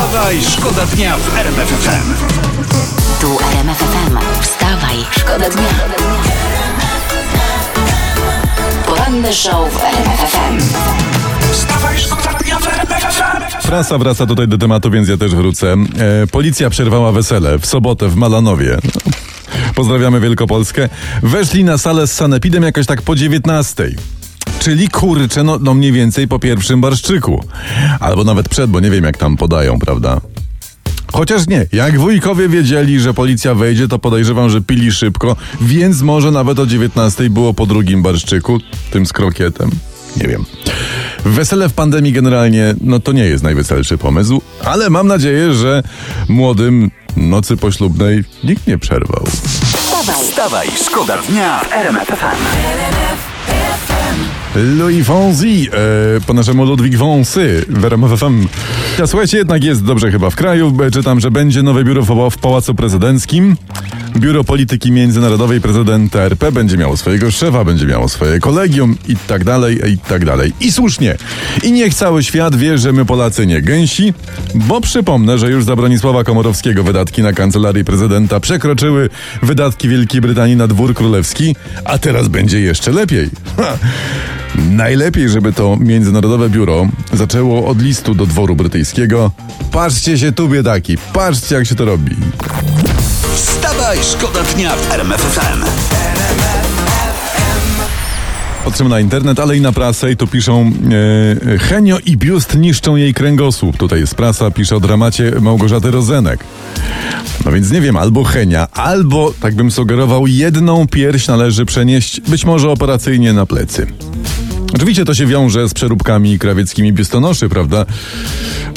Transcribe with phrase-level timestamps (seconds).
[0.00, 2.14] Wstawaj, szkoda dnia w RMF FM.
[3.20, 4.18] Tu RMF FM.
[4.42, 5.68] Wstawaj, szkoda dnia.
[8.86, 10.58] Poranny show w RMF FM.
[11.52, 13.68] Wstawaj, szkoda dnia w RMF FM.
[13.68, 15.72] Prasa wraca tutaj do tematu, więc ja też wrócę.
[15.72, 18.78] E, policja przerwała wesele w sobotę w Malanowie.
[18.84, 19.12] No,
[19.74, 20.88] Pozdrawiamy Wielkopolskę.
[21.22, 23.90] Weszli na salę z sanepidem jakoś tak po 19.
[24.60, 27.44] Czyli kurczę, no, no mniej więcej po pierwszym barszczyku.
[28.00, 30.20] Albo nawet przed, bo nie wiem jak tam podają, prawda?
[31.12, 36.30] Chociaż nie, jak wujkowie wiedzieli, że policja wejdzie, to podejrzewam, że pili szybko, więc może
[36.30, 38.58] nawet o 19 było po drugim barszczyku,
[38.90, 39.70] tym z krokietem.
[40.16, 40.44] Nie wiem.
[41.24, 45.82] Wesele w pandemii generalnie, no to nie jest najweselszy pomysł, ale mam nadzieję, że
[46.28, 49.24] młodym nocy poślubnej nikt nie przerwał.
[49.76, 52.10] Wstawaj, Wstawaj, szkoda dnia w RMF.
[54.54, 55.68] Louis Fonzi,
[56.16, 58.46] e, po naszemu Ludwik Wąsy w RMF FM.
[58.98, 60.76] Ja, słuchajcie, jednak jest dobrze chyba w kraju.
[60.86, 63.56] E, Czytam, że będzie nowe biuro w, w Pałacu Prezydenckim.
[64.16, 69.44] Biuro Polityki Międzynarodowej prezydenta RP będzie miało swojego szefa, będzie miało swoje kolegium i tak
[69.44, 70.52] dalej, i tak dalej.
[70.60, 71.16] I słusznie.
[71.62, 74.14] I niech cały świat wie, że my Polacy nie gęsi,
[74.54, 79.08] bo przypomnę, że już za Bronisława Komorowskiego wydatki na kancelarię prezydenta przekroczyły
[79.42, 83.30] wydatki Wielkiej Brytanii na dwór królewski, a teraz będzie jeszcze lepiej.
[83.56, 83.78] Ha.
[84.70, 89.30] Najlepiej, żeby to międzynarodowe biuro zaczęło od listu do dworu brytyjskiego.
[89.72, 92.16] Patrzcie się tu, biedaki, patrzcie jak się to robi.
[93.80, 95.64] Wstawaj, szkoda dnia w RMF FM.
[98.64, 100.72] Patrzymy na internet, ale i na prasę i tu piszą
[101.54, 103.76] e, Henio i biust niszczą jej kręgosłup.
[103.76, 106.44] Tutaj jest prasa, pisze o dramacie Małgorzaty Rozenek.
[107.44, 112.44] No więc nie wiem, albo Henia, albo, tak bym sugerował, jedną pierś należy przenieść być
[112.44, 113.86] może operacyjnie na plecy.
[114.74, 117.86] Oczywiście to się wiąże z przeróbkami krawieckimi biustonoszy, prawda?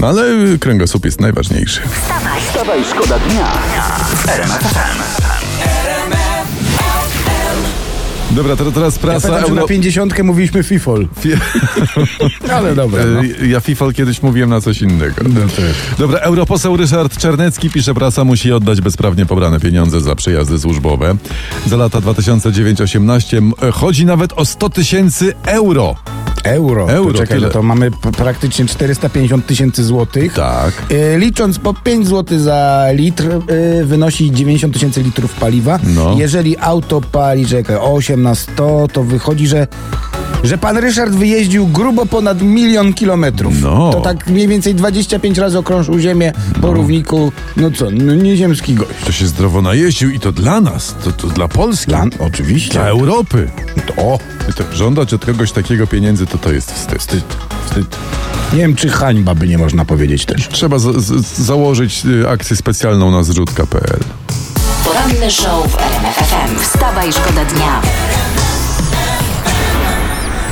[0.00, 0.24] No ale
[0.60, 1.80] kręgosłup jest najważniejszy.
[2.48, 3.46] Wstawaj, szkoda dnia
[4.14, 5.29] w
[8.40, 9.28] Dobra, to teraz Ja prasa...
[9.28, 11.08] pamiętam, że na Euro- 50 mówiliśmy FIFOL.
[12.56, 13.04] Ale dobra.
[13.04, 13.20] No.
[13.44, 15.14] E, Ja FIFOL kiedyś mówiłem na coś innego.
[15.98, 21.16] Dobra, europoseł Ryszard Czarnecki pisze, prasa musi oddać bezprawnie pobrane pieniądze za przejazdy służbowe.
[21.66, 25.96] Za lata 2009-18 m, e, chodzi nawet o 100 tysięcy euro.
[26.44, 26.90] Euro.
[26.90, 27.50] Euro, czekaj, tyle.
[27.50, 30.32] to mamy praktycznie 450 tysięcy złotych.
[30.32, 30.82] Tak.
[30.90, 35.78] E, licząc po 5 zł za litr, e, wynosi 90 tysięcy litrów paliwa.
[35.94, 36.14] No.
[36.18, 39.66] Jeżeli auto pali, czekaj, 8 na 100, to wychodzi, że
[40.44, 43.62] że pan Ryszard wyjeździł grubo ponad milion kilometrów.
[43.62, 43.90] No.
[43.92, 47.32] To tak mniej więcej 25 razy okrążył ziemię po równiku.
[47.56, 48.90] No co, no nieziemski gość.
[49.04, 52.10] To się zdrowo najeździł i to dla nas, to, to dla Polski, Plan?
[52.18, 52.72] Oczywiście.
[52.72, 53.50] dla Europy.
[53.96, 54.18] O,
[54.50, 56.98] I to żądać od kogoś takiego pieniędzy, to to jest wstyd.
[56.98, 57.24] Wstyd.
[57.66, 57.96] wstyd.
[58.52, 60.48] nie wiem, czy hańba by nie można powiedzieć też.
[60.48, 64.00] Trzeba z, z, założyć y, akcję specjalną na zrzutka.pl.
[64.84, 66.58] poranny show w RMF FM.
[66.62, 67.82] Wstawaj, szkoda dnia.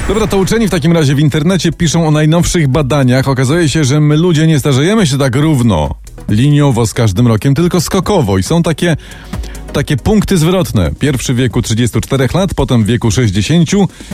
[0.08, 3.28] Dobra, to uczeni w takim razie w internecie piszą o najnowszych badaniach.
[3.28, 5.94] Okazuje się, że my ludzie nie starzejemy się tak równo,
[6.28, 8.96] liniowo z każdym rokiem, tylko skokowo i są takie
[9.78, 10.90] takie punkty zwrotne.
[10.98, 13.70] Pierwszy w wieku 34 lat, potem w wieku 60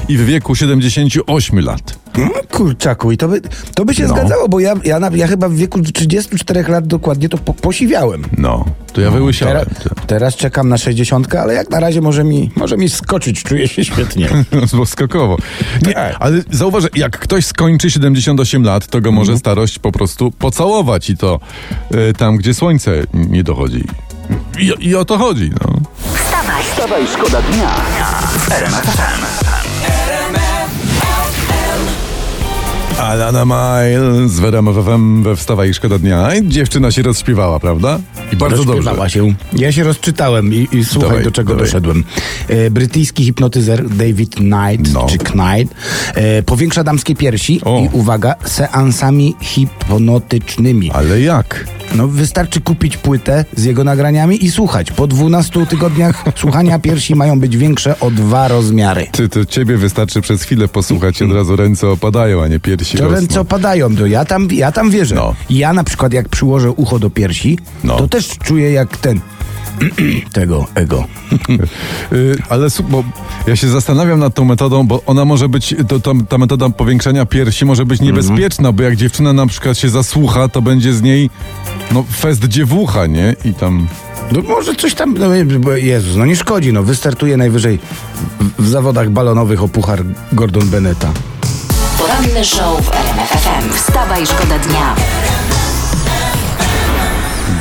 [0.09, 1.99] i w wieku 78 lat.
[2.17, 3.41] Mm, Kurczaku, i to by,
[3.75, 4.09] to by się No.
[4.09, 8.23] zgadzało, bo ja, ja, na, ja chyba w wieku 34 lat dokładnie to po, posiwiałem.
[8.39, 9.57] No, to ja wyłysiałem.
[9.67, 13.69] Teraz, teraz czekam na 60, ale jak na razie może mi, może mi skoczyć, czuję
[13.69, 14.29] się świetnie.
[14.77, 15.37] Bo skokowo.
[15.87, 16.17] Nie, Tak.
[16.21, 21.17] ale zauważ, jak ktoś skończy 78 lat, to go może starość po prostu pocałować i
[21.17, 21.41] to
[21.95, 23.85] y, tam, gdzie słońce nie dochodzi.
[24.59, 25.81] I, I o to chodzi, no.
[26.15, 27.71] Wstawaj, Wstawaj, szkoda dnia.
[28.49, 29.54] W
[32.99, 36.35] Alana Mile z Werem FM we Wstawa i Szkoda Dnia.
[36.35, 37.99] I dziewczyna się rozśpiewała, prawda?
[38.33, 39.11] I bardzo dobrze.
[39.11, 39.35] Się.
[39.53, 41.67] Ja się rozczytałem i, i słuchaj, Dawaj, do czego dawaj.
[41.67, 42.05] doszedłem.
[42.49, 45.07] E, brytyjski hipnotyzer David Knight, No.
[45.07, 45.75] czy Knight,
[46.15, 47.81] e, powiększa damskie piersi O.
[47.81, 50.91] i uwaga, seansami hipnotycznymi.
[50.91, 51.65] Ale jak?
[51.95, 54.93] No wystarczy kupić płytę z jego nagraniami i słuchać.
[54.93, 59.07] Po 12 tygodniach słuchania piersi mają być większe o dwa rozmiary.
[59.13, 62.84] Ty, to ciebie wystarczy przez chwilę posłuchać i od razu ręce opadają, a nie piersi
[62.93, 63.17] To rosną.
[63.21, 65.15] ręce opadają, to ja tam, ja tam wierzę.
[65.15, 65.35] No.
[65.51, 67.97] Ja na przykład jak przyłożę ucho do piersi, No.
[67.97, 69.21] to też czuję jak ten
[70.33, 71.05] tego ego.
[72.13, 73.05] Y, ale bo
[73.47, 77.27] ja się zastanawiam nad tą metodą, bo ona może być, to, to, ta metoda powiększania
[77.27, 81.31] piersi może być niebezpieczna, bo jak dziewczyna na przykład się zasłucha, to będzie z niej
[81.93, 83.37] no fest dziewucha, nie?
[83.45, 83.89] I tam...
[84.33, 85.27] No może coś tam, no
[85.59, 87.79] bo Jezus, no nie szkodzi, no wystartuje najwyżej
[88.41, 91.13] w, w zawodach balonowych o puchar Gordon Beneta.
[92.05, 93.73] Poranny show w RMFFM.
[93.73, 94.95] Wstawa i szkoda dnia.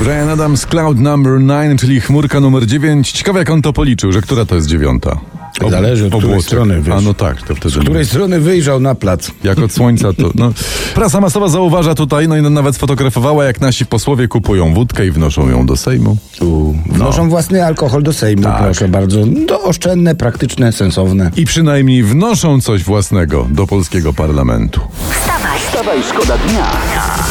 [0.01, 3.11] Brian Adams Cloud Number 9, czyli chmurka numer 9.
[3.11, 5.17] Ciekawe jak on to policzył, że która to jest dziewiąta.
[5.61, 6.47] Ob- Zależy od której obłoczek.
[6.47, 6.95] strony, wiesz.
[6.95, 7.75] A no tak, to wtedy...
[7.75, 9.31] Z której strony wyjrzał na plac?
[9.43, 10.31] Jak od słońca to.
[10.35, 10.51] No.
[10.95, 15.49] Prasa masowa zauważa tutaj, no i nawet sfotografowała, jak nasi posłowie kupują wódkę i wnoszą
[15.49, 16.17] ją do Sejmu.
[16.41, 18.63] U, wnoszą własny alkohol do Sejmu, Tak.
[18.63, 19.19] proszę bardzo.
[19.47, 21.31] To oszczędne, praktyczne, sensowne.
[21.35, 24.81] I przynajmniej wnoszą coś własnego do polskiego parlamentu.
[25.11, 26.65] Wstawaj, Wstawaj, szkoda dnia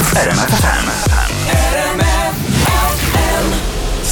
[0.04, 0.92] w RMF FM.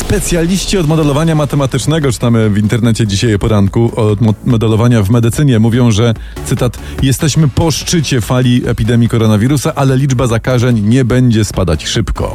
[0.00, 5.90] Specjaliści od modelowania matematycznego, czytamy w internecie dzisiaj poranku, od mo- modelowania w medycynie, mówią,
[5.90, 6.14] że,
[6.46, 12.34] cytat, jesteśmy po szczycie fali epidemii koronawirusa, ale liczba zakażeń nie będzie spadać szybko.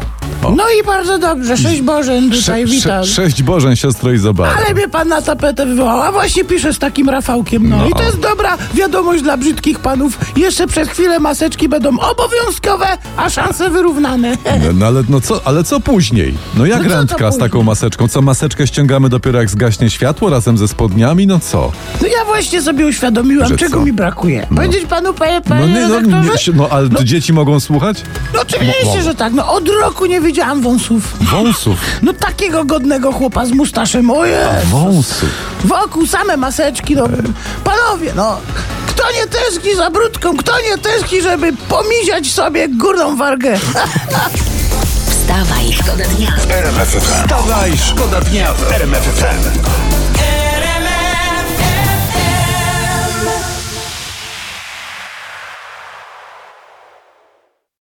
[0.58, 3.04] No i bardzo dobrze, sześć Bożen tutaj, witam.
[3.06, 4.54] sze- sześć Bożeń, siostro Izabela.
[4.66, 7.78] Ale mnie pan na tapetę wywołał, a właśnie piszę z takim Rafałkiem, no.
[7.78, 7.88] No.
[7.88, 10.20] I to jest dobra wiadomość dla brzydkich panów.
[10.38, 12.86] Jeszcze przez chwilę maseczki będą obowiązkowe,
[13.18, 14.38] a szanse wyrównane.
[14.46, 16.34] No, no ale, no co, ale co później?
[16.58, 17.50] No jak No co to randka z później?
[17.50, 18.08] taką maseczką?
[18.08, 21.28] Co, maseczkę ściągamy dopiero jak zgaśnie światło razem ze spodniami?
[21.28, 21.72] No co?
[22.02, 23.86] No ja właśnie sobie uświadomiłam, Że czego co?
[23.86, 24.48] mi brakuje.
[24.56, 26.52] Powiedzieć panu, panie, No, panie nie, no, redaktorze?
[26.56, 28.02] no ale dzieci mogą słuchać?
[28.34, 29.34] No oczywiście, że tak.
[29.34, 31.14] No od roku nie widziałam wąsów.
[31.22, 31.80] Wąsów.
[32.02, 34.66] No takiego godnego chłopa z mustaszem, ojej.
[34.66, 35.30] Wąsów.
[35.64, 37.08] Wokół same maseczki, no.
[37.64, 38.38] Panowie, no.
[38.88, 43.60] Kto nie tęskni za brudką, kto nie tęskni, żeby pomiziać sobie górną wargę?
[45.26, 46.34] wstawaj, szkoda dnia.
[46.50, 47.24] RMF FM.
[47.24, 49.60] Wstawaj, szkoda dnia w RMF FM.